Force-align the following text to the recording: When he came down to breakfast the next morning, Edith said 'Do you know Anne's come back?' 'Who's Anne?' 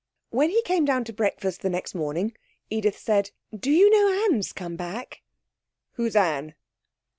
When 0.31 0.49
he 0.49 0.63
came 0.63 0.83
down 0.83 1.03
to 1.03 1.13
breakfast 1.13 1.61
the 1.61 1.69
next 1.69 1.93
morning, 1.93 2.35
Edith 2.71 2.97
said 2.97 3.29
'Do 3.55 3.69
you 3.69 3.87
know 3.91 4.29
Anne's 4.33 4.51
come 4.51 4.75
back?' 4.75 5.21
'Who's 5.91 6.15
Anne?' 6.15 6.55